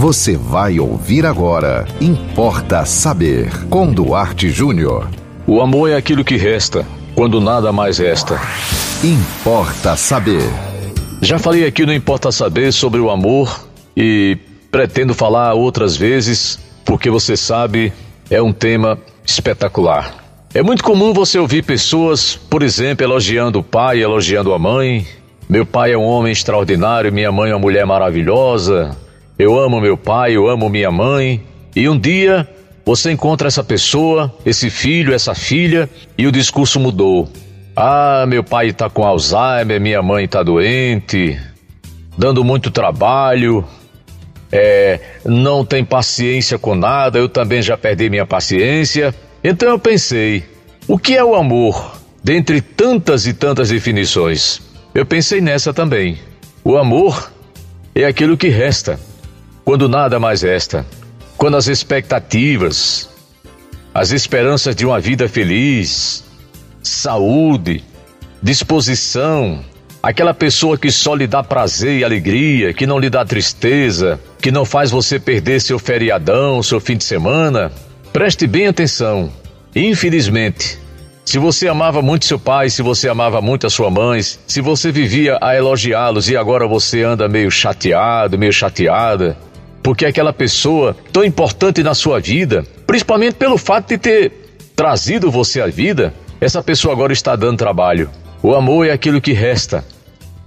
Você 0.00 0.34
vai 0.34 0.80
ouvir 0.80 1.26
agora. 1.26 1.86
Importa 2.00 2.86
saber. 2.86 3.50
Com 3.68 3.92
Duarte 3.92 4.48
Júnior. 4.48 5.10
O 5.46 5.60
amor 5.60 5.90
é 5.90 5.94
aquilo 5.94 6.24
que 6.24 6.38
resta, 6.38 6.86
quando 7.14 7.38
nada 7.38 7.70
mais 7.70 7.98
resta. 7.98 8.40
Importa 9.04 9.94
saber. 9.98 10.40
Já 11.20 11.38
falei 11.38 11.66
aqui 11.66 11.84
no 11.84 11.92
Importa 11.92 12.32
Saber 12.32 12.72
sobre 12.72 12.98
o 12.98 13.10
amor 13.10 13.68
e 13.94 14.38
pretendo 14.70 15.12
falar 15.12 15.52
outras 15.52 15.98
vezes, 15.98 16.58
porque 16.82 17.10
você 17.10 17.36
sabe, 17.36 17.92
é 18.30 18.40
um 18.40 18.54
tema 18.54 18.98
espetacular. 19.22 20.14
É 20.54 20.62
muito 20.62 20.82
comum 20.82 21.12
você 21.12 21.38
ouvir 21.38 21.62
pessoas, 21.62 22.36
por 22.48 22.62
exemplo, 22.62 23.04
elogiando 23.04 23.58
o 23.58 23.62
pai, 23.62 24.02
elogiando 24.02 24.54
a 24.54 24.58
mãe. 24.58 25.06
Meu 25.46 25.66
pai 25.66 25.92
é 25.92 25.98
um 25.98 26.04
homem 26.04 26.32
extraordinário, 26.32 27.12
minha 27.12 27.30
mãe 27.30 27.50
é 27.50 27.54
uma 27.54 27.60
mulher 27.60 27.84
maravilhosa. 27.84 28.96
Eu 29.40 29.58
amo 29.58 29.80
meu 29.80 29.96
pai, 29.96 30.36
eu 30.36 30.50
amo 30.50 30.68
minha 30.68 30.90
mãe. 30.90 31.42
E 31.74 31.88
um 31.88 31.98
dia 31.98 32.46
você 32.84 33.10
encontra 33.10 33.48
essa 33.48 33.64
pessoa, 33.64 34.30
esse 34.44 34.68
filho, 34.68 35.14
essa 35.14 35.34
filha, 35.34 35.88
e 36.18 36.26
o 36.26 36.30
discurso 36.30 36.78
mudou. 36.78 37.26
Ah, 37.74 38.26
meu 38.28 38.44
pai 38.44 38.68
está 38.68 38.90
com 38.90 39.02
Alzheimer, 39.02 39.80
minha 39.80 40.02
mãe 40.02 40.26
está 40.26 40.42
doente, 40.42 41.40
dando 42.18 42.44
muito 42.44 42.70
trabalho, 42.70 43.64
é, 44.52 45.00
não 45.24 45.64
tem 45.64 45.86
paciência 45.86 46.58
com 46.58 46.74
nada, 46.74 47.18
eu 47.18 47.26
também 47.26 47.62
já 47.62 47.78
perdi 47.78 48.10
minha 48.10 48.26
paciência. 48.26 49.14
Então 49.42 49.70
eu 49.70 49.78
pensei, 49.78 50.44
o 50.86 50.98
que 50.98 51.16
é 51.16 51.24
o 51.24 51.34
amor? 51.34 51.98
Dentre 52.22 52.60
tantas 52.60 53.26
e 53.26 53.32
tantas 53.32 53.70
definições, 53.70 54.60
eu 54.94 55.06
pensei 55.06 55.40
nessa 55.40 55.72
também. 55.72 56.18
O 56.62 56.76
amor 56.76 57.32
é 57.94 58.04
aquilo 58.04 58.36
que 58.36 58.48
resta, 58.48 59.00
quando 59.64 59.88
nada 59.88 60.18
mais 60.18 60.42
resta, 60.42 60.86
quando 61.36 61.56
as 61.56 61.68
expectativas, 61.68 63.08
as 63.94 64.10
esperanças 64.10 64.74
de 64.74 64.86
uma 64.86 65.00
vida 65.00 65.28
feliz, 65.28 66.24
saúde, 66.82 67.84
disposição, 68.42 69.64
aquela 70.02 70.32
pessoa 70.32 70.78
que 70.78 70.90
só 70.90 71.14
lhe 71.14 71.26
dá 71.26 71.42
prazer 71.42 71.98
e 71.98 72.04
alegria, 72.04 72.72
que 72.72 72.86
não 72.86 72.98
lhe 72.98 73.10
dá 73.10 73.24
tristeza, 73.24 74.18
que 74.40 74.50
não 74.50 74.64
faz 74.64 74.90
você 74.90 75.18
perder 75.18 75.60
seu 75.60 75.78
feriadão, 75.78 76.62
seu 76.62 76.80
fim 76.80 76.96
de 76.96 77.04
semana. 77.04 77.70
Preste 78.12 78.46
bem 78.46 78.66
atenção. 78.66 79.30
Infelizmente, 79.74 80.78
se 81.24 81.38
você 81.38 81.68
amava 81.68 82.02
muito 82.02 82.24
seu 82.24 82.38
pai, 82.38 82.70
se 82.70 82.82
você 82.82 83.08
amava 83.08 83.40
muito 83.40 83.66
a 83.66 83.70
sua 83.70 83.90
mãe, 83.90 84.20
se 84.22 84.60
você 84.60 84.90
vivia 84.90 85.38
a 85.40 85.54
elogiá-los 85.54 86.28
e 86.28 86.36
agora 86.36 86.66
você 86.66 87.02
anda 87.02 87.28
meio 87.28 87.50
chateado, 87.50 88.38
meio 88.38 88.52
chateada, 88.52 89.36
porque 89.82 90.04
aquela 90.04 90.32
pessoa 90.32 90.96
tão 91.12 91.24
importante 91.24 91.82
na 91.82 91.94
sua 91.94 92.20
vida, 92.20 92.64
principalmente 92.86 93.34
pelo 93.34 93.56
fato 93.56 93.88
de 93.88 93.98
ter 93.98 94.32
trazido 94.76 95.30
você 95.30 95.60
à 95.60 95.66
vida, 95.66 96.14
essa 96.40 96.62
pessoa 96.62 96.94
agora 96.94 97.12
está 97.12 97.36
dando 97.36 97.58
trabalho. 97.58 98.10
O 98.42 98.54
amor 98.54 98.86
é 98.86 98.92
aquilo 98.92 99.20
que 99.20 99.32
resta, 99.32 99.84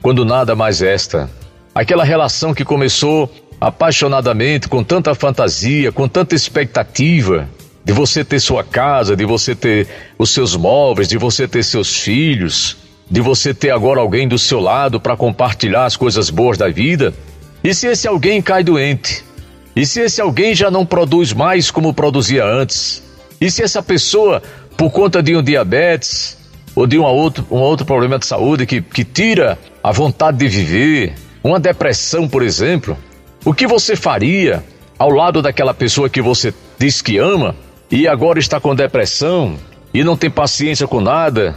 quando 0.00 0.24
nada 0.24 0.54
mais 0.54 0.80
resta. 0.80 1.28
Aquela 1.74 2.04
relação 2.04 2.54
que 2.54 2.64
começou 2.64 3.30
apaixonadamente, 3.60 4.68
com 4.68 4.82
tanta 4.82 5.14
fantasia, 5.14 5.92
com 5.92 6.08
tanta 6.08 6.34
expectativa, 6.34 7.48
de 7.84 7.92
você 7.92 8.24
ter 8.24 8.40
sua 8.40 8.64
casa, 8.64 9.16
de 9.16 9.24
você 9.24 9.54
ter 9.54 9.86
os 10.18 10.30
seus 10.30 10.56
móveis, 10.56 11.08
de 11.08 11.18
você 11.18 11.46
ter 11.48 11.62
seus 11.62 11.96
filhos, 11.96 12.76
de 13.10 13.20
você 13.20 13.52
ter 13.52 13.70
agora 13.70 14.00
alguém 14.00 14.26
do 14.26 14.38
seu 14.38 14.60
lado 14.60 15.00
para 15.00 15.16
compartilhar 15.16 15.84
as 15.84 15.96
coisas 15.96 16.30
boas 16.30 16.56
da 16.56 16.68
vida. 16.68 17.12
E 17.64 17.72
se 17.72 17.86
esse 17.86 18.08
alguém 18.08 18.42
cai 18.42 18.64
doente? 18.64 19.24
E 19.74 19.86
se 19.86 20.00
esse 20.00 20.20
alguém 20.20 20.54
já 20.54 20.70
não 20.70 20.84
produz 20.84 21.32
mais 21.32 21.70
como 21.70 21.94
produzia 21.94 22.44
antes? 22.44 23.02
E 23.40 23.50
se 23.50 23.62
essa 23.62 23.82
pessoa 23.82 24.42
por 24.76 24.90
conta 24.90 25.22
de 25.22 25.36
um 25.36 25.42
diabetes 25.42 26.36
ou 26.74 26.86
de 26.86 26.98
um 26.98 27.04
outro, 27.04 27.46
um 27.50 27.58
outro 27.58 27.86
problema 27.86 28.18
de 28.18 28.26
saúde 28.26 28.66
que, 28.66 28.80
que 28.82 29.04
tira 29.04 29.58
a 29.82 29.92
vontade 29.92 30.38
de 30.38 30.48
viver, 30.48 31.14
uma 31.42 31.60
depressão, 31.60 32.28
por 32.28 32.42
exemplo, 32.42 32.96
o 33.44 33.54
que 33.54 33.66
você 33.66 33.94
faria 33.96 34.64
ao 34.98 35.10
lado 35.10 35.40
daquela 35.40 35.74
pessoa 35.74 36.08
que 36.08 36.20
você 36.22 36.52
diz 36.78 37.00
que 37.00 37.18
ama 37.18 37.54
e 37.90 38.08
agora 38.08 38.38
está 38.38 38.60
com 38.60 38.74
depressão 38.74 39.56
e 39.92 40.02
não 40.02 40.16
tem 40.16 40.30
paciência 40.30 40.86
com 40.86 41.00
nada 41.00 41.54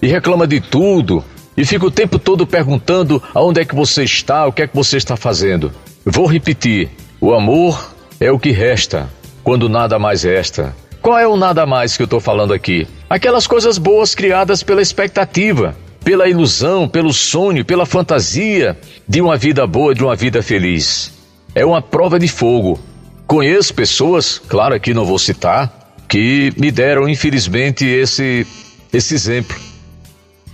e 0.00 0.06
reclama 0.06 0.46
de 0.46 0.60
tudo 0.60 1.24
e 1.58 1.64
fica 1.64 1.84
o 1.84 1.90
tempo 1.90 2.20
todo 2.20 2.46
perguntando 2.46 3.20
aonde 3.34 3.60
é 3.60 3.64
que 3.64 3.74
você 3.74 4.04
está, 4.04 4.46
o 4.46 4.52
que 4.52 4.62
é 4.62 4.68
que 4.68 4.76
você 4.76 4.96
está 4.96 5.16
fazendo? 5.16 5.72
Vou 6.06 6.24
repetir: 6.24 6.88
o 7.20 7.34
amor 7.34 7.96
é 8.20 8.30
o 8.30 8.38
que 8.38 8.52
resta 8.52 9.10
quando 9.42 9.68
nada 9.68 9.98
mais 9.98 10.22
resta. 10.22 10.72
Qual 11.02 11.18
é 11.18 11.26
o 11.26 11.36
nada 11.36 11.66
mais 11.66 11.96
que 11.96 12.02
eu 12.02 12.04
estou 12.04 12.20
falando 12.20 12.54
aqui? 12.54 12.86
Aquelas 13.10 13.48
coisas 13.48 13.76
boas 13.76 14.14
criadas 14.14 14.62
pela 14.62 14.80
expectativa, 14.80 15.76
pela 16.04 16.28
ilusão, 16.28 16.88
pelo 16.88 17.12
sonho, 17.12 17.64
pela 17.64 17.84
fantasia 17.84 18.78
de 19.08 19.20
uma 19.20 19.36
vida 19.36 19.66
boa, 19.66 19.92
de 19.92 20.04
uma 20.04 20.14
vida 20.14 20.40
feliz. 20.42 21.12
É 21.56 21.66
uma 21.66 21.82
prova 21.82 22.20
de 22.20 22.28
fogo. 22.28 22.78
Conheço 23.26 23.74
pessoas, 23.74 24.38
claro 24.38 24.76
aqui 24.76 24.94
não 24.94 25.04
vou 25.04 25.18
citar, 25.18 25.92
que 26.06 26.52
me 26.56 26.70
deram 26.70 27.08
infelizmente 27.08 27.84
esse 27.84 28.46
esse 28.92 29.14
exemplo. 29.14 29.56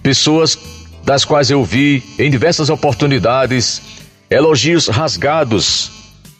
Pessoas 0.02 0.58
das 1.04 1.24
quais 1.24 1.50
eu 1.50 1.62
vi 1.64 2.02
em 2.18 2.30
diversas 2.30 2.70
oportunidades 2.70 3.82
elogios 4.30 4.88
rasgados 4.88 5.90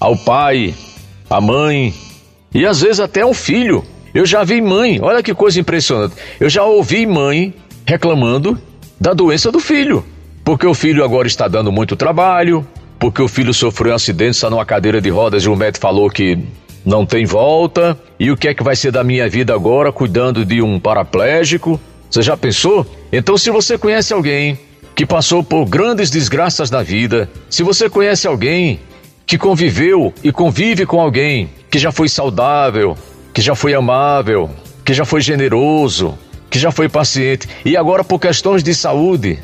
ao 0.00 0.16
pai, 0.16 0.74
à 1.28 1.40
mãe 1.40 1.94
e 2.52 2.66
às 2.66 2.80
vezes 2.80 3.00
até 3.00 3.22
ao 3.22 3.34
filho 3.34 3.84
eu 4.14 4.24
já 4.24 4.44
vi 4.44 4.60
mãe, 4.60 5.00
olha 5.02 5.22
que 5.24 5.34
coisa 5.34 5.58
impressionante. 5.58 6.14
Eu 6.38 6.48
já 6.48 6.62
ouvi 6.62 7.04
mãe 7.04 7.52
reclamando 7.84 8.56
da 8.98 9.12
doença 9.12 9.50
do 9.50 9.58
filho, 9.58 10.04
porque 10.44 10.64
o 10.64 10.72
filho 10.72 11.04
agora 11.04 11.26
está 11.26 11.48
dando 11.48 11.72
muito 11.72 11.96
trabalho, 11.96 12.64
porque 12.96 13.20
o 13.20 13.26
filho 13.26 13.52
sofreu 13.52 13.92
um 13.92 13.96
acidente, 13.96 14.36
está 14.36 14.48
numa 14.48 14.64
cadeira 14.64 15.00
de 15.00 15.10
rodas 15.10 15.42
e 15.42 15.48
o 15.48 15.56
médico 15.56 15.82
falou 15.82 16.08
que 16.08 16.38
não 16.86 17.04
tem 17.04 17.24
volta. 17.24 17.98
E 18.20 18.30
o 18.30 18.36
que 18.36 18.48
é 18.48 18.54
que 18.54 18.62
vai 18.62 18.76
ser 18.76 18.92
da 18.92 19.02
minha 19.02 19.28
vida 19.28 19.52
agora 19.52 19.90
cuidando 19.90 20.44
de 20.44 20.62
um 20.62 20.78
paraplégico? 20.78 21.80
Você 22.14 22.22
já 22.22 22.36
pensou? 22.36 22.86
Então, 23.10 23.36
se 23.36 23.50
você 23.50 23.76
conhece 23.76 24.12
alguém 24.12 24.56
que 24.94 25.04
passou 25.04 25.42
por 25.42 25.64
grandes 25.64 26.10
desgraças 26.10 26.70
na 26.70 26.80
vida, 26.80 27.28
se 27.50 27.64
você 27.64 27.90
conhece 27.90 28.28
alguém 28.28 28.78
que 29.26 29.36
conviveu 29.36 30.14
e 30.22 30.30
convive 30.30 30.86
com 30.86 31.00
alguém 31.00 31.50
que 31.68 31.76
já 31.76 31.90
foi 31.90 32.08
saudável, 32.08 32.96
que 33.32 33.42
já 33.42 33.56
foi 33.56 33.74
amável, 33.74 34.48
que 34.84 34.94
já 34.94 35.04
foi 35.04 35.20
generoso, 35.20 36.16
que 36.48 36.56
já 36.56 36.70
foi 36.70 36.88
paciente 36.88 37.48
e 37.64 37.76
agora 37.76 38.04
por 38.04 38.20
questões 38.20 38.62
de 38.62 38.76
saúde, 38.76 39.40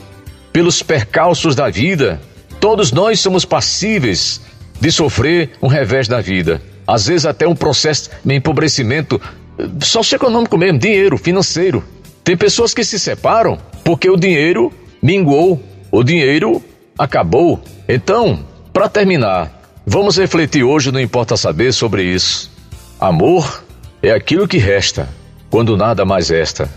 pelos 0.52 0.81
percalços 0.81 1.56
da 1.56 1.69
vida, 1.69 2.20
todos 2.60 2.92
nós 2.92 3.19
somos 3.19 3.44
passíveis 3.44 4.41
de 4.81 4.92
sofrer 4.92 5.50
um 5.60 5.66
revés 5.66 6.06
da 6.06 6.20
vida. 6.20 6.62
Às 6.87 7.08
vezes 7.08 7.26
até 7.26 7.48
um 7.48 7.56
processo 7.56 8.10
de 8.25 8.32
empobrecimento 8.32 9.20
eh, 9.58 9.64
socioeconômico 9.81 10.56
mesmo, 10.56 10.78
dinheiro, 10.78 11.19
financeiro. 11.19 11.82
Tem 12.31 12.37
pessoas 12.37 12.73
que 12.73 12.85
se 12.85 12.97
separam 12.97 13.59
porque 13.83 14.09
o 14.09 14.17
dinheiro 14.17 14.73
minguou, 15.03 15.61
o 15.91 16.05
dinheiro 16.05 16.63
acabou. 16.97 17.61
Então, 17.89 18.47
para 18.73 18.89
terminar, 18.89 19.61
vamos 19.85 20.17
refletir 20.17 20.63
hoje, 20.63 20.93
não 20.93 21.01
importa 21.01 21.37
saber, 21.37 21.73
sobre 21.73 22.05
isso. 22.05 22.49
Amor 23.01 23.65
é 24.01 24.13
aquilo 24.13 24.47
que 24.47 24.59
resta 24.59 25.09
quando 25.51 25.77
nada 25.77 26.05
mais 26.05 26.29
resta. 26.29 26.71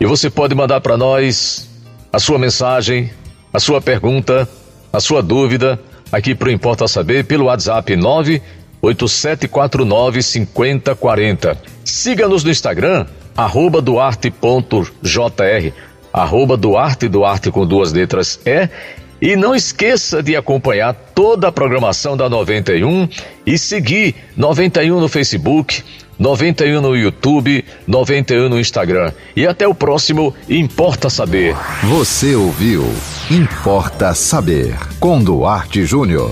E 0.00 0.04
você 0.04 0.28
pode 0.28 0.52
mandar 0.52 0.80
para 0.80 0.96
nós 0.96 1.70
a 2.12 2.18
sua 2.18 2.36
mensagem, 2.36 3.08
a 3.52 3.60
sua 3.60 3.80
pergunta, 3.80 4.48
a 4.92 4.98
sua 4.98 5.22
dúvida 5.22 5.78
aqui 6.10 6.34
para 6.34 6.48
o 6.48 6.50
Importa 6.50 6.88
Saber 6.88 7.24
pelo 7.24 7.44
WhatsApp 7.44 7.94
98749 7.94 10.24
5040. 10.24 11.56
Siga-nos 11.84 12.42
no 12.42 12.50
Instagram, 12.50 13.06
arroba 13.38 13.80
duarte.jr, 13.80 15.72
arroba 16.12 16.56
duarte, 16.56 17.08
duarte 17.08 17.52
com 17.52 17.64
duas 17.64 17.92
letras 17.92 18.40
E. 18.44 18.68
E 19.20 19.36
não 19.36 19.54
esqueça 19.54 20.22
de 20.22 20.36
acompanhar 20.36 20.94
toda 21.14 21.48
a 21.48 21.52
programação 21.52 22.16
da 22.16 22.28
91 22.28 23.08
e 23.46 23.58
seguir 23.58 24.14
91 24.36 25.00
no 25.00 25.08
Facebook, 25.08 25.82
91 26.18 26.80
no 26.80 26.96
YouTube, 26.96 27.64
91 27.86 28.48
no 28.48 28.60
Instagram. 28.60 29.12
E 29.34 29.46
até 29.46 29.66
o 29.66 29.74
próximo 29.74 30.34
Importa 30.48 31.10
Saber. 31.10 31.56
Você 31.82 32.34
ouviu 32.34 32.84
Importa 33.30 34.14
Saber 34.14 34.76
com 35.00 35.22
Duarte 35.22 35.84
Júnior. 35.84 36.30